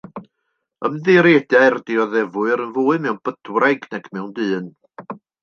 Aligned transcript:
Ymddiriedai'r 0.87 1.77
dioddefwyr 1.89 2.65
yn 2.65 2.73
fwy 2.79 2.99
mewn 3.05 3.21
bydwraig 3.29 3.87
nag 3.93 4.11
mewn 4.19 4.35
dyn. 4.43 4.75